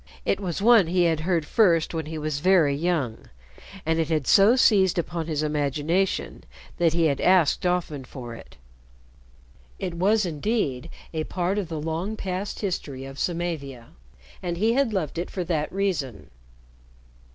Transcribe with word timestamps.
It 0.25 0.39
was 0.39 0.63
one 0.63 0.87
he 0.87 1.03
had 1.03 1.19
heard 1.19 1.45
first 1.45 1.93
when 1.93 2.07
he 2.07 2.17
was 2.17 2.39
very 2.39 2.75
young, 2.75 3.29
and 3.85 3.99
it 3.99 4.09
had 4.09 4.25
so 4.25 4.55
seized 4.55 4.97
upon 4.97 5.27
his 5.27 5.43
imagination 5.43 6.43
that 6.77 6.93
he 6.93 7.05
had 7.05 7.21
asked 7.21 7.67
often 7.67 8.03
for 8.03 8.33
it. 8.33 8.57
It 9.77 9.93
was, 9.93 10.25
indeed, 10.25 10.89
a 11.13 11.25
part 11.25 11.59
of 11.59 11.67
the 11.69 11.79
long 11.79 12.17
past 12.17 12.61
history 12.61 13.05
of 13.05 13.19
Samavia, 13.19 13.89
and 14.41 14.57
he 14.57 14.73
had 14.73 14.91
loved 14.91 15.19
it 15.19 15.29
for 15.29 15.43
that 15.43 15.71
reason. 15.71 16.31